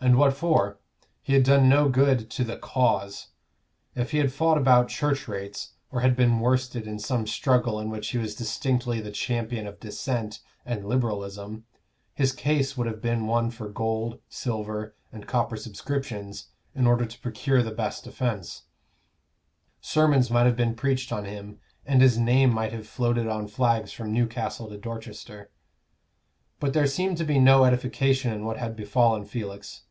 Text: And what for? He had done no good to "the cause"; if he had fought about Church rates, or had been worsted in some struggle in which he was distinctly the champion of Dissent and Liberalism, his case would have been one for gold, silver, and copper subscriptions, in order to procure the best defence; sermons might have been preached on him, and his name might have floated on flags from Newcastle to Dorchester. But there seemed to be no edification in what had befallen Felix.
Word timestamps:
And 0.00 0.16
what 0.16 0.32
for? 0.32 0.78
He 1.22 1.32
had 1.34 1.42
done 1.42 1.68
no 1.68 1.88
good 1.88 2.30
to 2.30 2.44
"the 2.44 2.56
cause"; 2.56 3.30
if 3.96 4.12
he 4.12 4.18
had 4.18 4.32
fought 4.32 4.56
about 4.56 4.86
Church 4.88 5.26
rates, 5.26 5.72
or 5.90 6.02
had 6.02 6.14
been 6.14 6.38
worsted 6.38 6.86
in 6.86 7.00
some 7.00 7.26
struggle 7.26 7.80
in 7.80 7.90
which 7.90 8.10
he 8.10 8.18
was 8.18 8.36
distinctly 8.36 9.00
the 9.00 9.10
champion 9.10 9.66
of 9.66 9.80
Dissent 9.80 10.38
and 10.64 10.84
Liberalism, 10.86 11.64
his 12.14 12.30
case 12.32 12.76
would 12.76 12.86
have 12.86 13.02
been 13.02 13.26
one 13.26 13.50
for 13.50 13.68
gold, 13.68 14.20
silver, 14.28 14.94
and 15.12 15.26
copper 15.26 15.56
subscriptions, 15.56 16.46
in 16.76 16.86
order 16.86 17.04
to 17.04 17.18
procure 17.20 17.60
the 17.60 17.72
best 17.72 18.04
defence; 18.04 18.62
sermons 19.80 20.30
might 20.30 20.46
have 20.46 20.56
been 20.56 20.76
preached 20.76 21.10
on 21.10 21.24
him, 21.24 21.58
and 21.84 22.00
his 22.02 22.16
name 22.16 22.54
might 22.54 22.72
have 22.72 22.86
floated 22.86 23.26
on 23.26 23.48
flags 23.48 23.90
from 23.92 24.12
Newcastle 24.12 24.68
to 24.68 24.78
Dorchester. 24.78 25.50
But 26.60 26.72
there 26.72 26.86
seemed 26.86 27.16
to 27.16 27.24
be 27.24 27.40
no 27.40 27.64
edification 27.64 28.32
in 28.32 28.44
what 28.44 28.58
had 28.58 28.76
befallen 28.76 29.24
Felix. 29.24 29.82